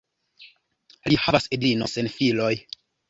[1.13, 2.53] Li havas edzinon sen filoj.